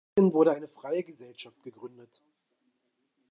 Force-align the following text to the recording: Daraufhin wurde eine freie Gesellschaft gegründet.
Daraufhin 0.15 0.33
wurde 0.33 0.51
eine 0.51 0.67
freie 0.67 1.03
Gesellschaft 1.03 1.61
gegründet. 1.61 2.23